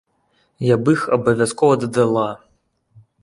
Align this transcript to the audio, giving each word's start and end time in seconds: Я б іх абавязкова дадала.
Я 0.67 0.77
б 0.85 0.93
іх 0.95 1.03
абавязкова 1.17 1.77
дадала. 1.83 2.27